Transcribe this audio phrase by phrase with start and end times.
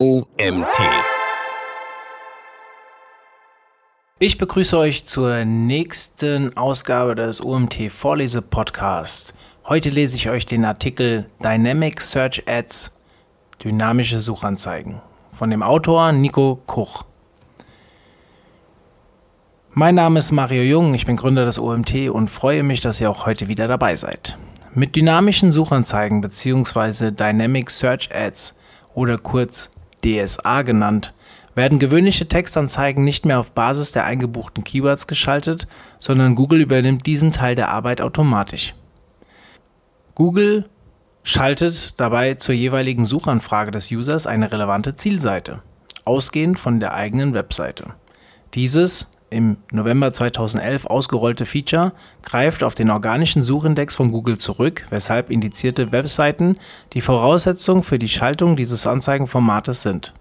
[0.00, 0.78] OMT.
[4.20, 9.34] Ich begrüße euch zur nächsten Ausgabe des OMT Vorlese Podcast.
[9.66, 13.00] Heute lese ich euch den Artikel Dynamic Search Ads
[13.64, 15.00] Dynamische Suchanzeigen
[15.32, 17.02] von dem Autor Nico Kuch.
[19.72, 23.10] Mein Name ist Mario Jung, ich bin Gründer des OMT und freue mich, dass ihr
[23.10, 24.38] auch heute wieder dabei seid.
[24.74, 27.10] Mit dynamischen Suchanzeigen bzw.
[27.10, 28.60] Dynamic Search Ads
[28.94, 29.72] oder kurz
[30.04, 31.14] DSA genannt,
[31.54, 35.66] werden gewöhnliche Textanzeigen nicht mehr auf Basis der eingebuchten Keywords geschaltet,
[35.98, 38.74] sondern Google übernimmt diesen Teil der Arbeit automatisch.
[40.14, 40.68] Google
[41.24, 45.62] schaltet dabei zur jeweiligen Suchanfrage des Users eine relevante Zielseite,
[46.04, 47.94] ausgehend von der eigenen Webseite.
[48.54, 51.92] Dieses im November 2011 ausgerollte Feature
[52.22, 56.56] greift auf den organischen Suchindex von Google zurück, weshalb indizierte Webseiten
[56.94, 60.14] die Voraussetzung für die Schaltung dieses Anzeigenformates sind.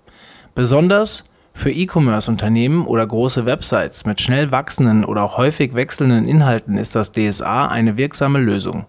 [0.55, 6.95] Besonders für E-Commerce-Unternehmen oder große Websites mit schnell wachsenden oder auch häufig wechselnden Inhalten ist
[6.95, 8.85] das DSA eine wirksame Lösung.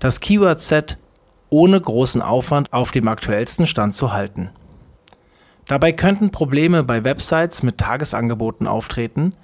[0.00, 0.98] Das Keyword-Set
[1.50, 4.50] ohne großen Aufwand auf dem aktuellsten Stand zu halten.
[5.66, 9.34] Dabei könnten Probleme bei Websites mit Tagesangeboten auftreten,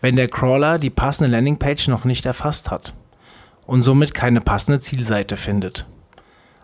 [0.00, 2.94] wenn der Crawler die passende Landingpage noch nicht erfasst hat
[3.66, 5.86] und somit keine passende Zielseite findet.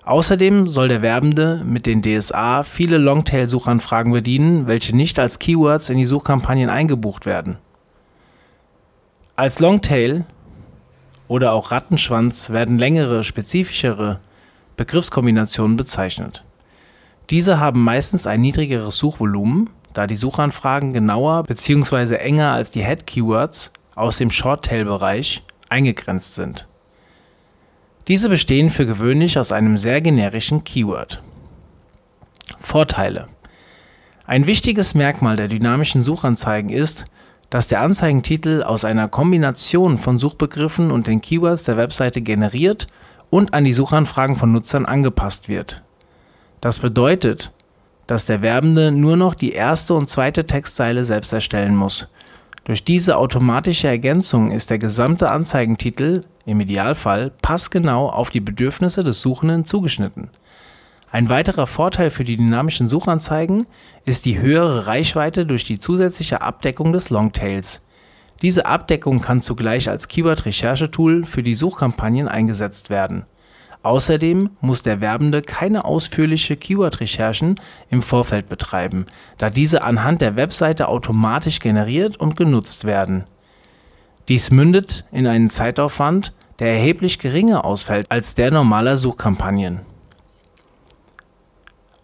[0.06, 5.98] Außerdem soll der Werbende mit den DSA viele Longtail-Suchanfragen bedienen, welche nicht als Keywords in
[5.98, 7.58] die Suchkampagnen eingebucht werden.
[9.36, 10.27] Als Longtail
[11.27, 14.20] oder auch Rattenschwanz werden längere, spezifischere
[14.77, 16.44] Begriffskombinationen bezeichnet.
[17.30, 22.16] Diese haben meistens ein niedrigeres Suchvolumen, da die Suchanfragen genauer bzw.
[22.16, 26.66] enger als die Head-Keywords aus dem Shorttail-Bereich eingegrenzt sind.
[28.08, 31.22] Diese bestehen für gewöhnlich aus einem sehr generischen Keyword.
[32.61, 33.28] Vorteile
[34.27, 37.06] Ein wichtiges Merkmal der dynamischen Suchanzeigen ist,
[37.48, 42.88] dass der Anzeigentitel aus einer Kombination von Suchbegriffen und den Keywords der Webseite generiert
[43.31, 45.84] und an die Suchanfragen von Nutzern angepasst wird.
[46.64, 47.52] Das bedeutet,
[48.06, 52.08] dass der Werbende nur noch die erste und zweite Textzeile selbst erstellen muss.
[52.64, 59.20] Durch diese automatische Ergänzung ist der gesamte Anzeigentitel im Idealfall passgenau auf die Bedürfnisse des
[59.20, 60.30] Suchenden zugeschnitten.
[61.12, 63.66] Ein weiterer Vorteil für die dynamischen Suchanzeigen
[64.06, 67.84] ist die höhere Reichweite durch die zusätzliche Abdeckung des Longtails.
[68.41, 73.26] Diese Abdeckung kann zugleich als Keyword-Recherchetool für die Suchkampagnen eingesetzt werden
[73.84, 77.56] Außerdem muss der Werbende keine ausführliche Keyword-Recherchen
[77.91, 79.05] im Vorfeld betreiben,
[79.37, 83.25] da diese anhand der Webseite automatisch generiert und genutzt werden.
[84.28, 89.81] Dies mündet in einen Zeitaufwand, der erheblich geringer ausfällt als der normaler Suchkampagnen.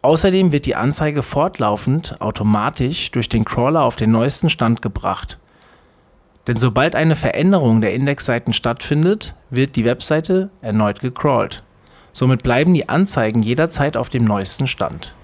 [0.02, 5.38] Außerdem wird die Anzeige fortlaufend automatisch durch den Crawler auf den neuesten Stand gebracht.
[6.46, 11.62] Denn sobald eine Veränderung der Indexseiten stattfindet, wird die Webseite erneut gecrawlt
[12.12, 15.14] Somit bleiben die Anzeigen jederzeit auf dem neuesten Stand.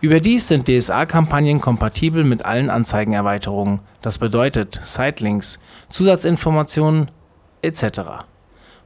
[0.00, 7.10] Überdies sind DSA-Kampagnen kompatibel mit allen Anzeigenerweiterungen, das bedeutet Sitelinks, Zusatzinformationen
[7.62, 8.00] etc.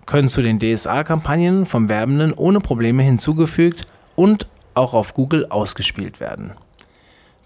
[0.06, 6.52] können zu den DSA-Kampagnen vom Werbenden ohne Probleme hinzugefügt und auch auf Google ausgespielt werden.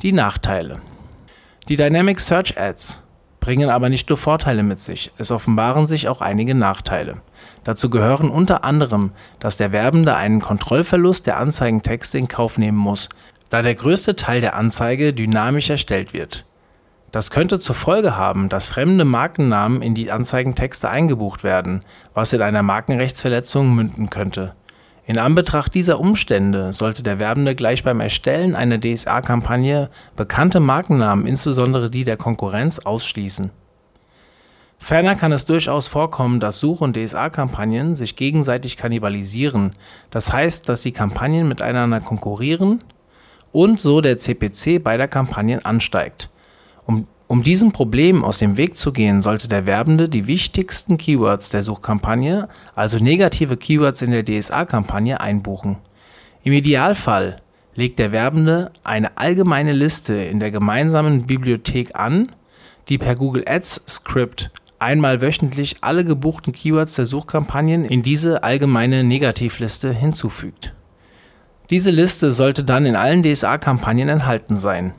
[0.03, 0.81] Die Nachteile
[1.69, 3.02] Die Dynamic Search Ads
[3.43, 7.17] bringen aber nicht nur Vorteile mit sich, es offenbaren sich auch einige Nachteile.
[7.65, 9.11] Dazu gehören unter anderem,
[9.41, 13.09] dass der Werbende einen Kontrollverlust der Anzeigentexte in Kauf nehmen muss,
[13.51, 16.47] da der größte Teil der Anzeige dynamisch erstellt wird.
[17.11, 22.43] Das könnte zur Folge haben, dass fremde Markennamen in die Anzeigentexte eingebucht werden, was in
[22.43, 24.55] einer Markenrechtsverletzung münden könnte.
[25.05, 31.91] In Anbetracht dieser Umstände sollte der Werbende gleich beim Erstellen einer DSA-Kampagne bekannte Markennamen, insbesondere
[31.91, 33.51] die der Konkurrenz, ausschließen.
[34.79, 39.73] Ferner kann es durchaus vorkommen, dass Such- und DSA-Kampagnen sich gegenseitig kannibalisieren,
[40.11, 42.85] das heißt, dass die Kampagnen miteinander konkurrieren
[43.51, 46.31] und so der CPC beider Kampagnen ansteigt.
[47.33, 51.63] Um diesem Problem aus dem Weg zu gehen, sollte der Werbende die wichtigsten Keywords der
[51.63, 55.79] Suchkampagne, also negative Keywords in der DSA-Kampagne, einbuchen.
[56.45, 57.41] Im Idealfall
[57.75, 62.31] legt der Werbende eine allgemeine Liste in der gemeinsamen Bibliothek an,
[62.91, 69.05] die per Google Ads Script einmal wöchentlich alle gebuchten Keywords der Suchkampagnen in diese allgemeine
[69.05, 70.75] Negativliste hinzufügt.
[71.71, 74.93] Diese Liste sollte dann in allen DSA-Kampagnen enthalten sein.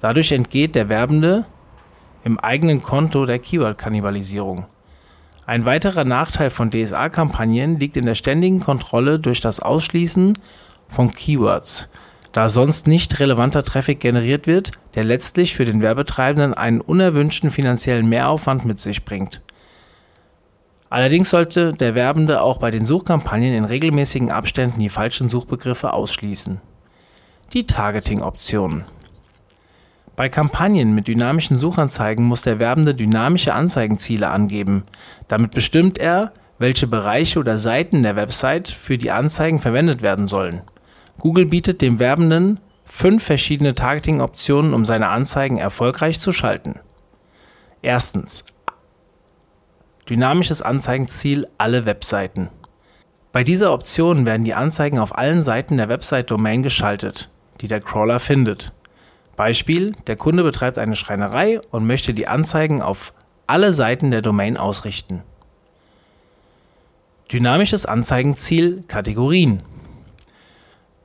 [0.00, 1.46] Dadurch entgeht der Werbende
[2.24, 4.66] im eigenen Konto der Keyword-Kannibalisierung.
[5.46, 10.36] Ein weiterer Nachteil von DSA-Kampagnen liegt in der ständigen Kontrolle durch das Ausschließen
[10.88, 11.88] von Keywords.
[12.32, 18.08] da sonst nicht relevanter Traffic generiert wird, der letztlich für den Werbetreibenden einen unerwünschten finanziellen
[18.08, 19.40] Mehraufwand mit sich bringt.
[20.90, 26.60] Allerdings sollte der Werbende auch bei den Suchkampagnen in regelmäßigen Abständen die falschen Suchbegriffe ausschließen.
[27.54, 28.84] Die Targeting-Optionen
[30.18, 34.82] Bei Kampagnen mit dynamischen Suchanzeigen muss der Werbende dynamische Anzeigenziele angeben.
[35.28, 40.62] Damit bestimmt er, welche Bereiche oder Seiten der Website für die Anzeigen verwendet werden sollen.
[41.20, 46.80] Google bietet dem Werbenden fünf verschiedene Targeting-Optionen, um seine Anzeigen erfolgreich zu schalten.
[47.80, 48.44] Erstens
[50.10, 52.48] Dynamisches Anzeigenziel alle Webseiten.
[53.30, 57.30] Bei dieser Option werden die Anzeigen auf allen Seiten der Website-Domain geschaltet,
[57.60, 58.72] die der Crawler findet.
[59.38, 63.14] Beispiel: Der Kunde betreibt eine Schreinerei und möchte die Anzeigen auf
[63.46, 65.22] alle Seiten der Domain ausrichten.
[67.32, 69.62] Dynamisches Anzeigenziel Kategorien.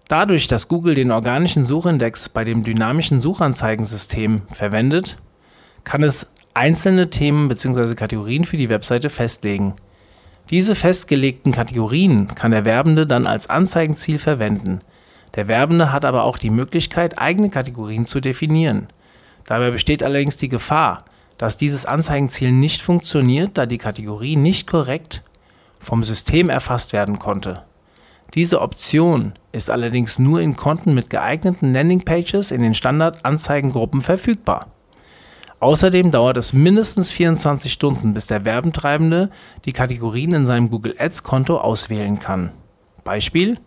[0.09, 5.17] Dadurch, dass Google den organischen Suchindex bei dem dynamischen Suchanzeigensystem verwendet,
[5.83, 7.93] kann es einzelne Themen bzw.
[7.93, 9.75] Kategorien für die Webseite festlegen.
[10.49, 14.81] Diese festgelegten Kategorien kann der Werbende dann als Anzeigenziel verwenden.
[15.35, 18.87] Der Werbende hat aber auch die Möglichkeit, eigene Kategorien zu definieren.
[19.45, 21.05] Dabei besteht allerdings die Gefahr,
[21.37, 25.23] dass dieses Anzeigenziel nicht funktioniert, da die Kategorie nicht korrekt
[25.79, 27.63] vom System erfasst werden konnte.
[28.35, 34.67] Diese Option ist allerdings nur in Konten mit geeigneten Landingpages in den Standard-Anzeigengruppen verfügbar.
[35.59, 39.29] Außerdem dauert es mindestens 24 Stunden, bis der Werbentreibende
[39.65, 42.51] die Kategorien in seinem Google Ads Konto auswählen kann.
[43.03, 43.57] Beispiel: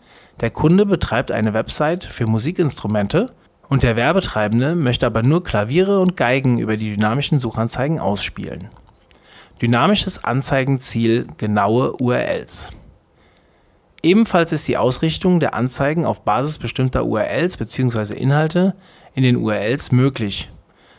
[0.40, 3.32] Der Kunde betreibt eine Website für Musikinstrumente
[3.68, 8.68] und der Werbetreibende möchte aber nur Klaviere und Geigen über die dynamischen Suchanzeigen ausspielen.
[9.60, 12.70] Dynamisches Anzeigenziel genaue URLs.
[14.02, 18.14] Ebenfalls ist die Ausrichtung der Anzeigen auf Basis bestimmter URLs bzw.
[18.14, 18.74] Inhalte
[19.14, 20.50] in den URLs möglich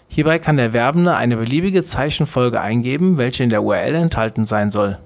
[0.10, 4.98] Hierbei kann der Werbende eine beliebige Zeichenfolge eingeben, welche in der URL enthalten sein soll.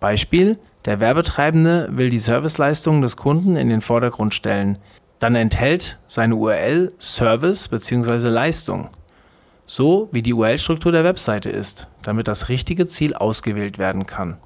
[0.00, 4.78] Beispiel: Der Werbetreibende will die Serviceleistungen des Kunden in den Vordergrund stellen.
[5.18, 8.28] Dann enthält seine URL Service bzw.
[8.28, 8.88] Leistung,
[9.66, 14.36] so wie die URL-Struktur der Webseite ist, damit das richtige Ziel ausgewählt werden kann.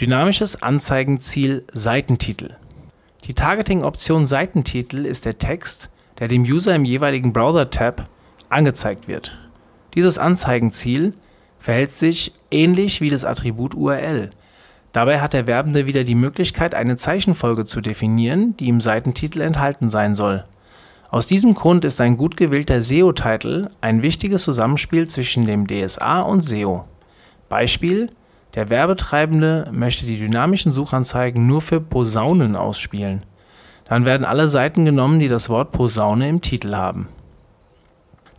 [0.00, 2.56] Dynamisches Anzeigenziel Seitentitel
[3.26, 5.88] Die Targeting-Option Seitentitel ist der Text
[6.18, 8.08] der dem User im jeweiligen Browser-Tab
[8.48, 9.38] angezeigt wird.
[9.94, 11.14] Dieses Anzeigenziel
[11.58, 14.30] verhält sich ähnlich wie das Attribut URL.
[14.94, 19.90] Dabei hat der Werbende wieder die Möglichkeit, eine Zeichenfolge zu definieren, die im Seitentitel enthalten
[19.90, 20.44] sein soll.
[21.10, 26.40] Aus diesem Grund ist ein gut gewählter SEO-Titel ein wichtiges Zusammenspiel zwischen dem DSA und
[26.40, 26.86] SEO.
[27.50, 28.08] Beispiel:
[28.54, 33.24] Der Werbetreibende möchte die dynamischen Suchanzeigen nur für Posaunen ausspielen
[33.84, 37.08] dann werden alle Seiten genommen, die das Wort Posaune im Titel haben.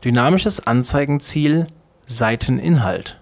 [0.03, 1.67] Dynamisches Anzeigenziel
[2.07, 3.19] Seiteninhalt.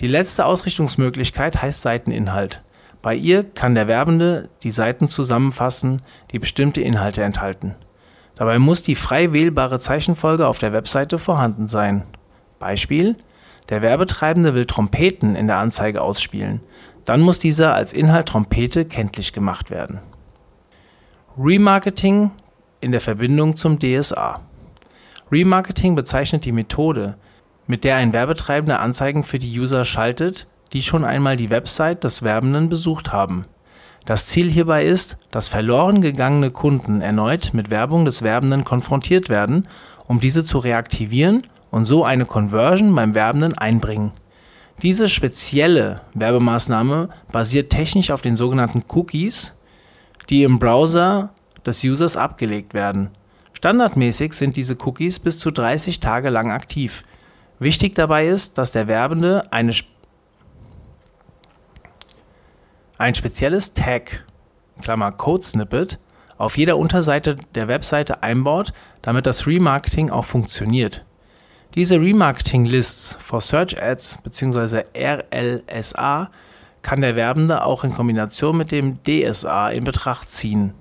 [0.00, 2.62] Die letzte Ausrichtungsmöglichkeit heißt Seiteninhalt.
[3.02, 7.74] Bei ihr kann der Werbende die Seiten zusammenfassen, die bestimmte Inhalte enthalten.
[8.34, 12.04] Dabei muss die frei wählbare Zeichenfolge auf der Webseite vorhanden sein.
[12.58, 13.16] Beispiel:
[13.68, 16.60] Der Werbetreibende will Trompeten in der Anzeige ausspielen.
[17.04, 20.00] Dann muss dieser als Inhalt Trompete kenntlich gemacht werden
[21.38, 22.30] Remarketing
[22.82, 24.42] in der Verbindung zum DSA.
[25.30, 27.16] Remarketing bezeichnet die Methode,
[27.66, 32.22] mit der ein Werbetreibender Anzeigen für die User schaltet, die schon einmal die Website des
[32.22, 33.46] Werbenden besucht haben.
[34.04, 39.68] Das Ziel hierbei ist, dass verloren gegangene Kunden erneut mit Werbung des Werbenden konfrontiert werden,
[40.08, 44.12] um diese zu reaktivieren und so eine Conversion beim Werbenden einbringen.
[44.82, 49.56] Diese spezielle Werbemaßnahme basiert technisch auf den sogenannten Cookies,
[50.28, 51.30] die im Browser
[51.64, 53.10] des Users abgelegt werden.
[53.52, 57.04] Standardmäßig sind diese Cookies bis zu 30 Tage lang aktiv.
[57.58, 59.72] Wichtig dabei ist, dass der Werbende eine
[62.98, 64.24] ein spezielles Tag
[64.80, 65.98] Klammer Code Snippet
[66.38, 71.04] auf jeder Unterseite der Webseite einbaut, damit das Remarketing auch funktioniert.
[71.74, 74.84] Diese Remarketing Lists for Search Ads bzw.
[74.94, 76.30] RLSA
[76.82, 80.74] kann der Werbende auch in Kombination mit dem DSA in Betracht ziehen.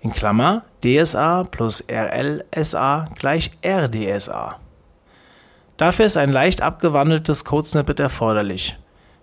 [0.00, 4.60] In Klammer DSA plus RLSA gleich RDSA.
[5.76, 8.78] Dafür ist ein leicht abgewandeltes Codesnippet erforderlich.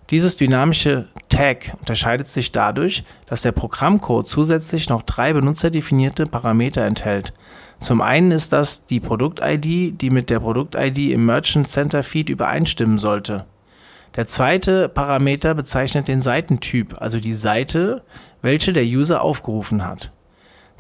[0.09, 7.31] Dieses dynamische Tag unterscheidet sich dadurch, dass der Programmcode zusätzlich noch drei benutzerdefinierte Parameter enthält.
[7.79, 12.97] Zum einen ist das die Produkt-ID, die mit der Produkt-ID im Merchant Center Feed übereinstimmen
[12.97, 13.45] sollte.
[14.17, 18.03] Der zweite Parameter bezeichnet den Seitentyp, also die Seite,
[18.41, 20.11] welche der User aufgerufen hat.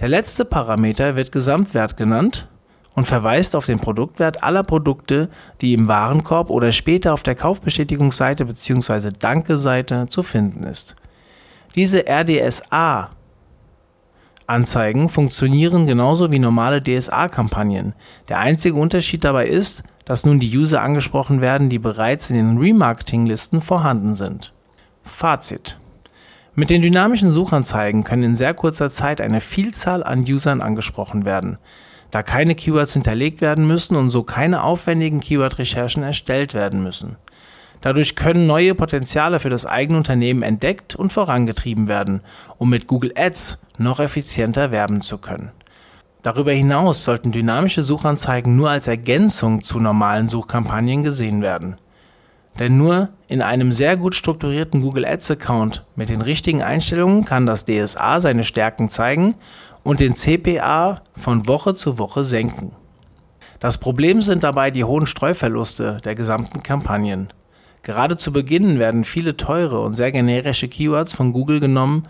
[0.01, 2.49] Der letzte Parameter wird Gesamtwert genannt
[2.95, 5.29] und verweist auf den Produktwert aller Produkte,
[5.61, 9.09] die im Warenkorb oder später auf der Kaufbestätigungsseite bzw.
[9.17, 10.95] Danke-Seite zu finden ist.
[11.75, 13.11] Diese RDSA
[14.47, 17.93] Anzeigen funktionieren genauso wie normale DSA-Kampagnen.
[18.27, 22.57] Der einzige Unterschied dabei ist, dass nun die User angesprochen werden, die bereits in den
[22.57, 24.51] Remarketing-Listen vorhanden sind.
[25.03, 25.79] Fazit
[26.53, 31.57] mit den dynamischen Suchanzeigen können in sehr kurzer Zeit eine Vielzahl an Usern angesprochen werden,
[32.11, 37.15] da keine Keywords hinterlegt werden müssen und so keine aufwendigen Keyword-Recherchen erstellt werden müssen.
[37.81, 42.21] Dadurch können neue Potenziale für das eigene Unternehmen entdeckt und vorangetrieben werden,
[42.59, 45.51] um mit Google Ads noch effizienter werben zu können.
[46.21, 51.77] Darüber hinaus sollten dynamische Suchanzeigen nur als Ergänzung zu normalen Suchkampagnen gesehen werden.
[52.59, 57.45] Denn nur in einem sehr gut strukturierten Google Ads Account mit den richtigen Einstellungen kann
[57.45, 59.35] das DSA seine Stärken zeigen
[59.83, 62.73] und den CPA von Woche zu Woche senken.
[63.59, 67.29] Das Problem sind dabei die hohen Streuverluste der gesamten Kampagnen.
[67.83, 72.03] Gerade zu Beginn werden viele teure und sehr generische Keywords von Google genommen,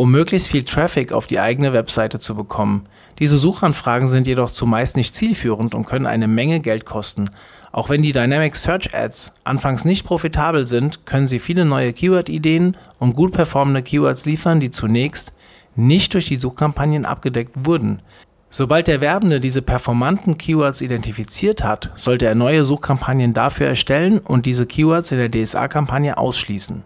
[0.00, 2.86] um möglichst viel Traffic auf die eigene Webseite zu bekommen.
[3.18, 7.28] Diese Suchanfragen sind jedoch zumeist nicht zielführend und können eine Menge Geld kosten.
[7.70, 12.78] Auch wenn die Dynamic Search Ads anfangs nicht profitabel sind, können sie viele neue Keyword-Ideen
[12.98, 15.34] und gut performende Keywords liefern, die zunächst
[15.76, 18.00] nicht durch die Suchkampagnen abgedeckt wurden.
[18.48, 24.46] Sobald der Werbende diese performanten Keywords identifiziert hat, sollte er neue Suchkampagnen dafür erstellen und
[24.46, 26.84] diese Keywords in der DSA-Kampagne ausschließen.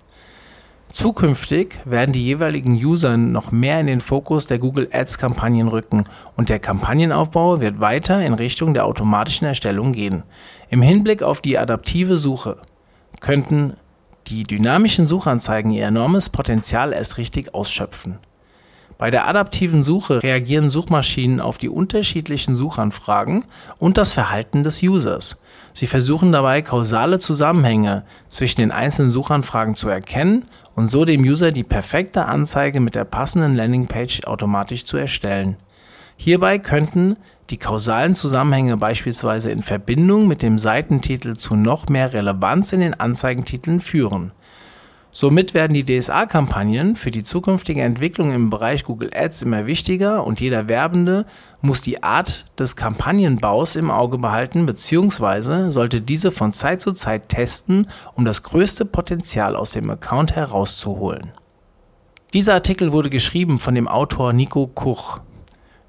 [0.95, 6.05] Zukünftig werden die jeweiligen User noch mehr in den Fokus der Google Ads Kampagnen rücken
[6.37, 10.23] und der Kampagnenaufbau wird weiter in Richtung der automatischen Erstellung gehen.
[10.71, 12.59] Im Hinblick auf die adaptive Suche
[13.19, 13.77] könnten
[14.29, 18.21] die dynamischen Suchanzeigen ihr enormes Potenzial erst richtig ausschöpfen.
[18.97, 23.45] Bei der adaptiven Suche reagieren Suchmaschinen auf die unterschiedlichen Suchanfragen
[23.79, 25.41] und das Verhalten des Users.
[25.73, 30.45] Sie versuchen dabei kausale Zusammenhänge zwischen den einzelnen Suchanfragen zu erkennen
[30.77, 35.57] und so dem User die perfekte Anzeige mit der passenden Landingpage automatisch zu erstellen.
[36.17, 37.17] Hierbei könnten
[37.51, 42.95] die kausalen Zusammenhänge beispielsweise in Verbindung mit dem Seitentitel zu noch mehr Relevanz in den
[42.95, 44.33] Anzeigentiteln führen.
[45.17, 50.41] Somit werden die DSA-Kampagnen für die zukünftige Entwicklung im Bereich Google Ads immer wichtiger und
[50.41, 51.25] jeder Werbende
[51.61, 55.71] muss die Art des Kampagnenbaus im Auge behalten bzw.
[55.71, 61.31] sollte diese von Zeit zu Zeit testen, um das größte Potenzial aus dem Account herauszuholen.
[62.33, 65.21] Dieser Artikel wurde geschrieben von dem Autor Nico Kuch.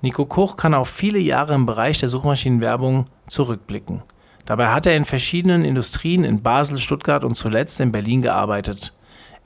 [0.01, 4.03] Nico Kuch kann auf viele Jahre im Bereich der Suchmaschinenwerbung zurückblicken.
[4.46, 8.94] Dabei hat er in verschiedenen Industrien in Basel, Stuttgart und zuletzt in Berlin gearbeitet.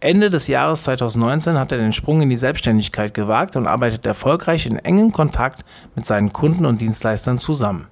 [0.02, 4.66] Ende des Jahres 2019 hat er den Sprung in die Selbstständigkeit gewagt und arbeitet erfolgreich
[4.66, 5.66] in engem Kontakt
[5.96, 7.88] mit seinen Kunden und Dienstleistern zusammen.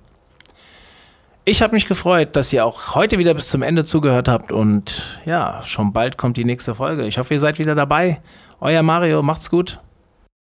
[1.43, 5.21] Ich habe mich gefreut, dass ihr auch heute wieder bis zum Ende zugehört habt und
[5.25, 7.05] ja, schon bald kommt die nächste Folge.
[7.05, 8.21] Ich hoffe, ihr seid wieder dabei.
[8.59, 9.79] Euer Mario, macht's gut.